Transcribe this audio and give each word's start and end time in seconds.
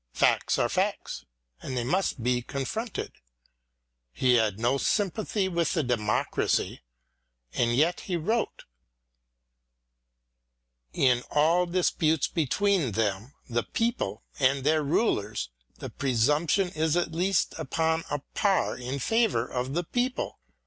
Facts 0.13 0.57
are 0.57 0.67
facts, 0.67 1.25
and 1.61 1.77
they 1.77 1.83
must 1.83 2.23
be 2.23 2.41
confronted. 2.41 3.11
He 4.11 4.33
had 4.33 4.57
no 4.57 4.79
sympathy 4.79 5.47
with 5.47 5.73
the 5.75 5.83
democracy, 5.83 6.81
and 7.53 7.75
yet 7.75 7.99
he 7.99 8.17
wrote: 8.17 8.63
In 10.91 11.21
all 11.29 11.67
disputes 11.67 12.27
between 12.27 12.93
them 12.93 13.35
[the 13.47 13.61
people] 13.61 14.23
and 14.39 14.63
their 14.63 14.81
rulers, 14.81 15.49
the 15.77 15.91
presumption 15.91 16.69
is 16.69 16.97
at 16.97 17.11
least 17.11 17.53
upon 17.59 18.03
a 18.09 18.21
par 18.33 18.75
in 18.75 18.97
favour 18.97 19.45
of 19.47 19.75
the 19.75 19.83
people. 19.83 20.39